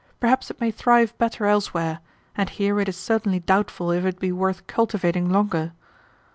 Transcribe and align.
'Perhaps 0.19 0.49
it 0.49 0.59
may 0.59 0.71
thrive 0.71 1.15
better 1.19 1.45
elsewhere, 1.45 1.99
and 2.35 2.49
here 2.49 2.79
it 2.79 2.89
is 2.89 2.97
certainly 2.97 3.39
doubtful 3.39 3.91
if 3.91 4.03
it 4.03 4.19
be 4.19 4.31
worth 4.31 4.65
cultivating 4.65 5.29
longer.' 5.29 5.73